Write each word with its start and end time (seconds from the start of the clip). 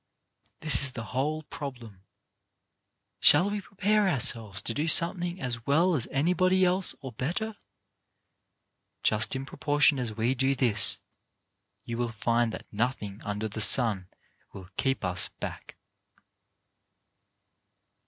This 0.61 0.81
is 0.81 0.93
the 0.93 1.03
whole 1.13 1.43
problem. 1.43 2.01
Shall 3.19 3.51
we 3.51 3.61
prepare 3.61 4.07
our 4.07 4.19
selves 4.19 4.59
to 4.63 4.73
do 4.73 4.87
something 4.87 5.39
as 5.39 5.67
well 5.67 5.93
as 5.93 6.07
anybody 6.09 6.65
else 6.65 6.95
or 7.01 7.11
better? 7.11 7.53
Just 9.03 9.35
in 9.35 9.45
proportion 9.45 9.99
as 9.99 10.11
we 10.17 10.33
do 10.33 10.55
this, 10.55 10.97
you 11.83 11.99
will 11.99 12.09
find 12.11 12.51
that 12.51 12.65
nothing 12.73 13.21
under 13.23 13.47
the 13.47 13.61
sun 13.61 14.07
will 14.53 14.69
keep 14.75 15.05
us 15.05 15.27
back. 15.39 15.77